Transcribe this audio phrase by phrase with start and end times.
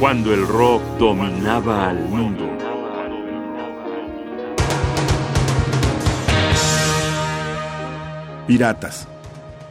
[0.00, 2.48] cuando el rock dominaba al mundo.
[8.46, 9.06] Piratas,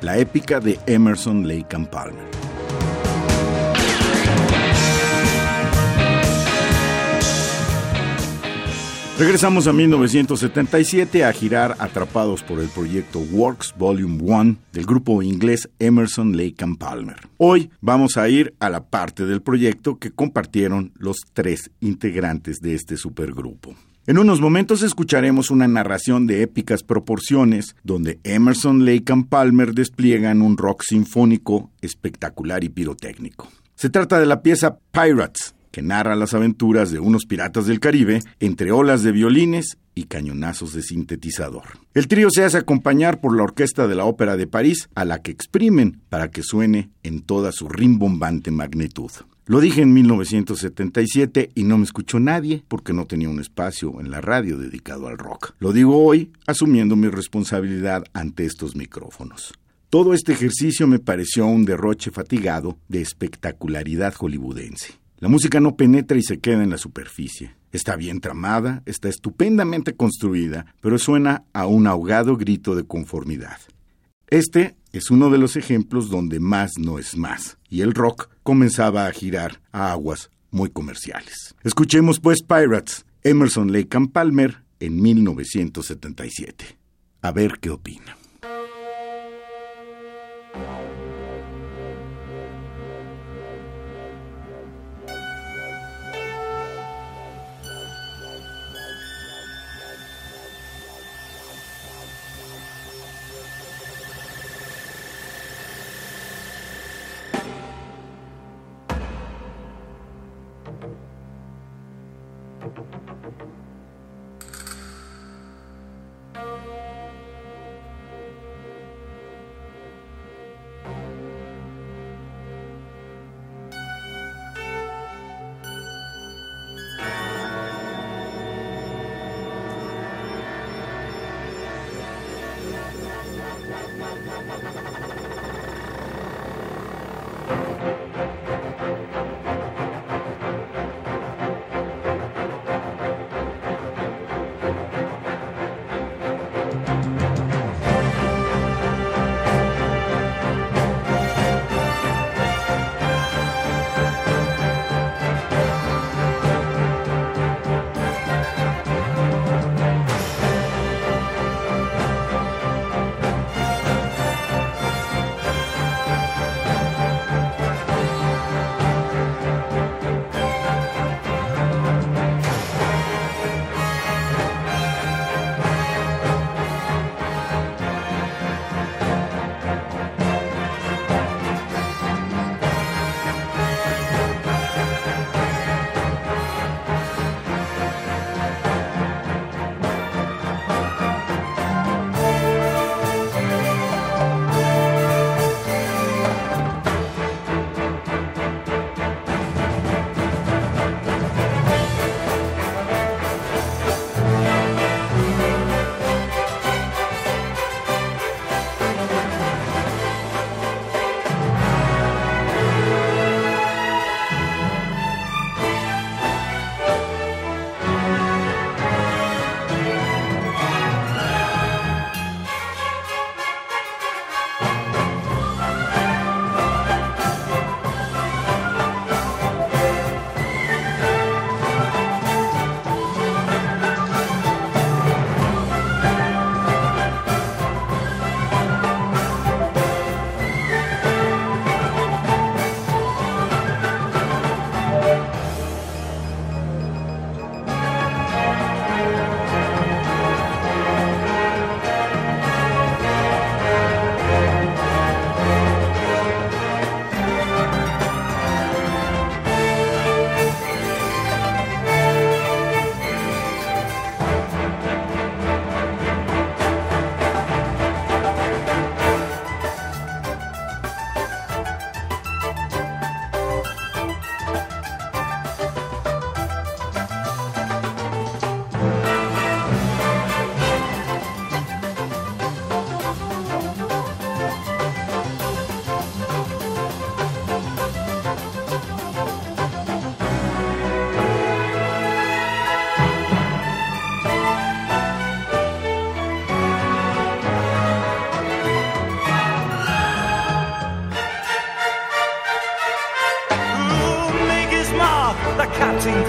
[0.01, 2.38] la épica de Emerson Lake and Palmer.
[9.19, 15.69] Regresamos a 1977 a girar atrapados por el proyecto Works Volume 1 del grupo inglés
[15.77, 17.17] Emerson, Lake and Palmer.
[17.35, 22.75] Hoy vamos a ir a la parte del proyecto que compartieron los tres integrantes de
[22.75, 23.75] este supergrupo.
[24.07, 30.41] En unos momentos escucharemos una narración de épicas proporciones donde Emerson, Lake and Palmer despliegan
[30.41, 33.49] un rock sinfónico espectacular y pirotécnico.
[33.75, 38.21] Se trata de la pieza Pirates, que narra las aventuras de unos piratas del Caribe
[38.39, 41.63] entre olas de violines y cañonazos de sintetizador.
[41.93, 45.21] El trío se hace acompañar por la Orquesta de la Ópera de París, a la
[45.21, 49.11] que exprimen para que suene en toda su rimbombante magnitud.
[49.45, 54.11] Lo dije en 1977 y no me escuchó nadie porque no tenía un espacio en
[54.11, 55.55] la radio dedicado al rock.
[55.57, 59.53] Lo digo hoy asumiendo mi responsabilidad ante estos micrófonos.
[59.89, 64.93] Todo este ejercicio me pareció un derroche fatigado de espectacularidad hollywoodense.
[65.19, 67.53] La música no penetra y se queda en la superficie.
[67.73, 73.57] Está bien tramada, está estupendamente construida, pero suena a un ahogado grito de conformidad.
[74.29, 79.07] Este es uno de los ejemplos donde más no es más, y el rock comenzaba
[79.07, 81.53] a girar a aguas muy comerciales.
[81.65, 86.77] Escuchemos pues Pirates, Emerson Lake and Palmer, en 1977.
[87.21, 88.18] A ver qué opina.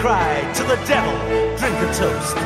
[0.00, 1.14] Cry to the devil,
[1.60, 2.36] drink a toast.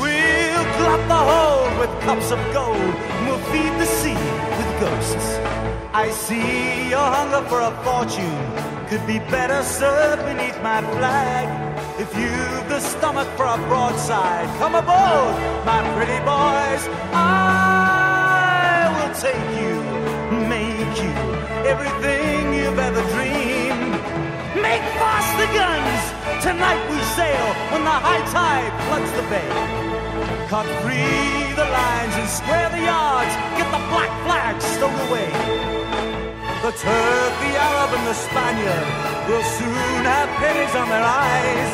[0.00, 4.22] We'll glut the hold with cups of gold, and we'll feed the sea
[4.58, 5.28] with ghosts.
[5.92, 8.40] I see your hunger for a fortune
[8.88, 11.46] could be better served beneath my flag.
[12.00, 15.34] If you've the stomach for a broadside, come aboard,
[15.68, 16.82] my pretty boys.
[17.12, 19.74] I will take you,
[20.56, 21.12] make you
[21.72, 23.41] everything you've ever dreamed.
[24.72, 26.02] Make fast the guns!
[26.40, 29.52] Tonight we sail when the high tide floods the bay.
[30.48, 33.34] Cut free the lines and square the yards.
[33.60, 35.28] Get the black flag stowed away.
[36.64, 38.88] The Turk, the Arab, and the Spaniard
[39.28, 41.70] will soon have pennies on their eyes.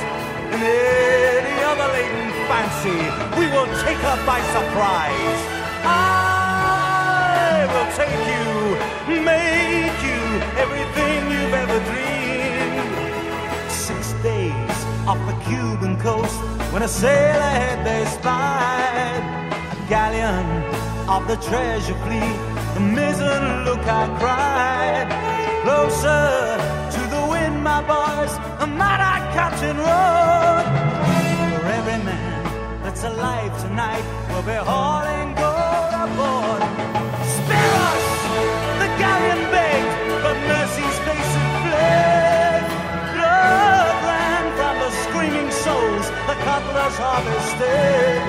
[0.51, 2.99] And any other latent fancy,
[3.39, 5.41] we will take her by surprise.
[5.87, 10.19] I will take you, make you
[10.59, 11.08] everything
[15.09, 16.39] off the Cuban coast,
[16.71, 19.23] when a sail ahead they spied
[19.73, 20.47] a galleon
[21.09, 22.39] of the treasure fleet.
[22.75, 25.09] The mizzen look I cried.
[25.65, 26.27] Closer
[26.95, 28.33] to the wind, my boys,
[28.63, 30.69] and our captain rode.
[31.55, 35.08] For every man that's alive tonight will be hauling
[46.59, 48.23] cutlass harvested.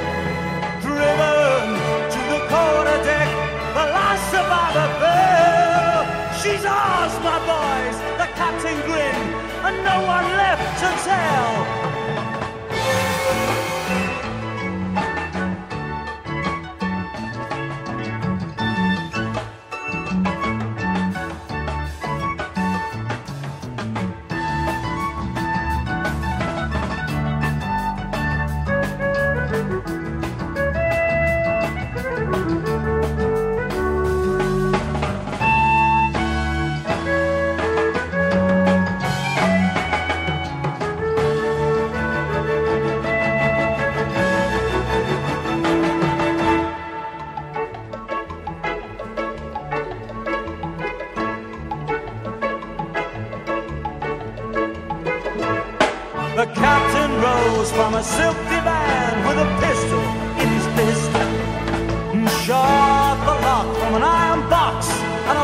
[0.85, 1.65] Driven
[2.13, 3.29] to the quarter deck,
[3.77, 6.01] the last survivor fell.
[6.41, 9.29] She's ours, my boys, the captain grinned,
[9.65, 11.98] and no one left to tell.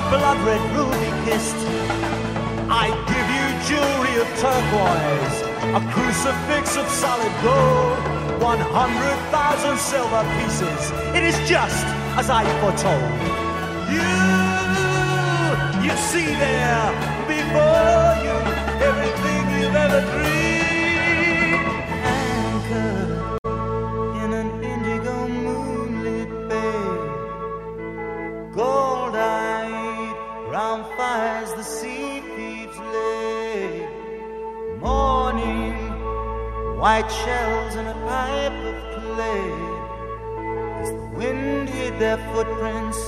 [0.09, 1.61] Blood red ruby kissed.
[2.69, 5.37] I give you jewelry of turquoise,
[5.73, 7.97] a crucifix of solid gold,
[8.41, 10.81] 100,000 silver pieces.
[11.17, 11.85] It is just
[12.19, 13.13] as I foretold.
[13.93, 14.09] You,
[15.85, 16.85] you see there
[17.27, 18.35] before you
[18.89, 20.45] everything you've ever dreamed.
[24.23, 26.83] In an indigo moonlit bay,
[28.55, 28.94] gold-eyed
[30.55, 33.85] round fires the sea thieves lay.
[34.79, 35.75] Morning,
[36.79, 39.51] white shells in a pipe of clay.
[40.81, 43.01] As the wind hid their footprints,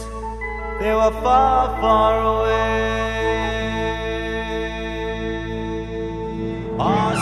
[0.81, 2.67] they were far, far away.
[6.91, 7.15] Our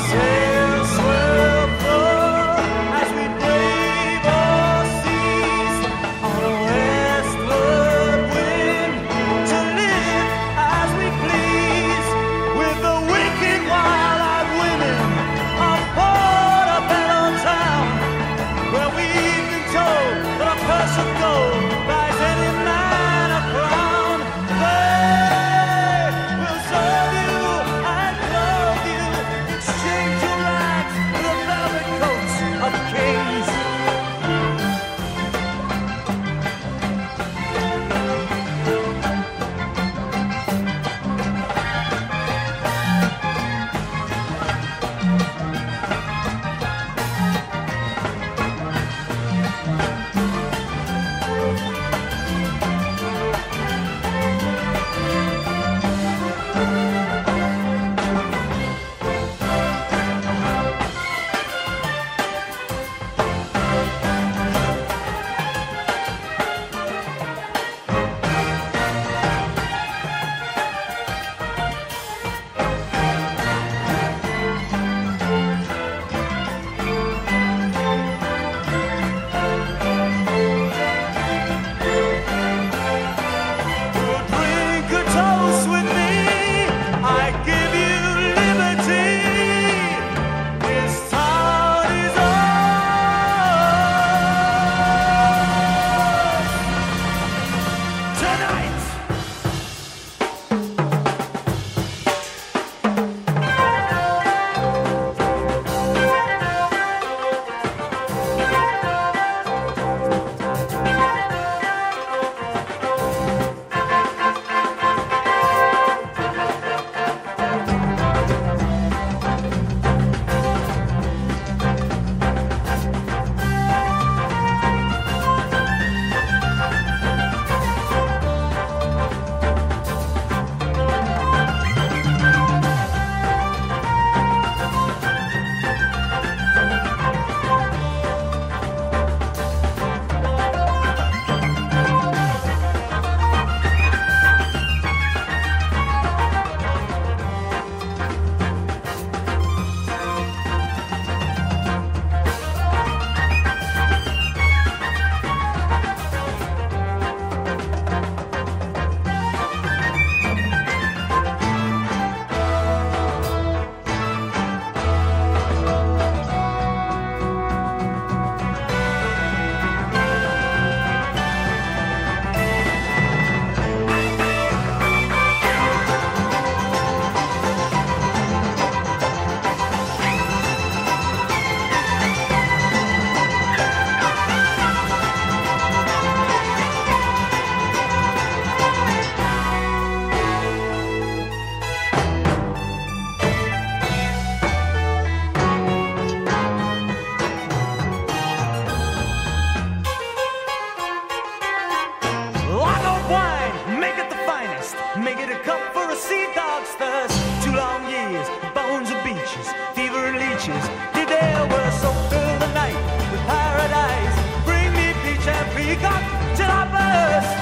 [206.67, 207.17] thirst.
[207.43, 210.63] Two long years, bones of beaches, fever and leeches.
[210.93, 212.77] Did they ever so fill the night
[213.12, 214.15] with paradise?
[214.45, 216.03] Bring me peach and peacock
[216.38, 217.34] till I burst.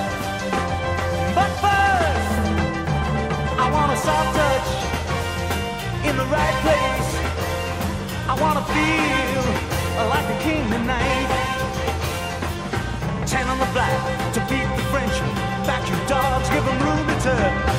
[1.38, 2.34] But first,
[3.64, 4.70] I want a soft touch
[6.08, 7.10] in the right place.
[8.28, 9.44] I wanna feel
[10.10, 11.30] like a king tonight.
[13.26, 14.40] Ten on the black to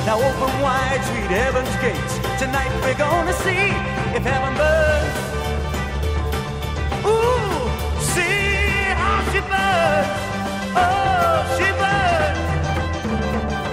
[0.05, 2.19] Now open wide, sweet heaven's gates.
[2.37, 3.73] Tonight we're gonna see
[4.15, 5.17] if heaven burns.
[7.09, 7.65] Ooh,
[8.13, 10.13] see how she burns.
[10.77, 12.45] Oh, she burns.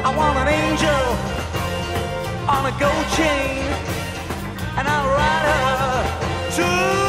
[0.07, 1.05] I want an angel
[2.49, 3.69] on a gold chain,
[4.79, 6.01] and I'll ride her
[6.57, 7.02] to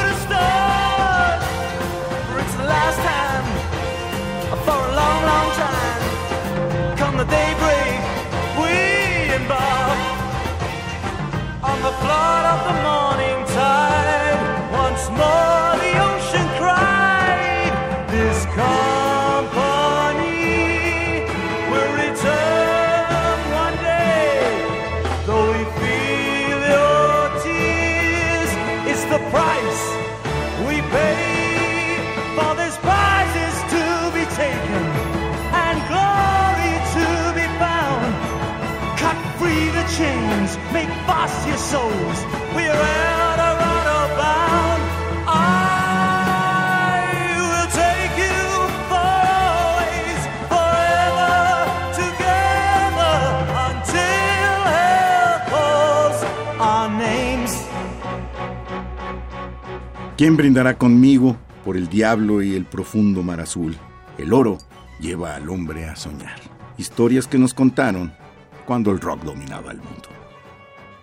[60.24, 61.36] ¿Quién brindará conmigo
[61.66, 63.76] por el diablo y el profundo mar azul?
[64.18, 64.58] El oro
[65.00, 66.40] lleva al hombre a soñar.
[66.78, 68.14] Historias que nos contaron
[68.66, 70.10] cuando el rock dominaba el mundo.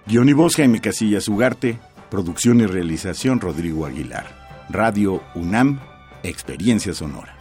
[0.07, 1.79] Guión y voz Jaime Casillas Ugarte,
[2.11, 4.67] producción y realización Rodrigo Aguilar.
[4.69, 5.81] Radio UNAM,
[6.23, 7.40] Experiencia Sonora.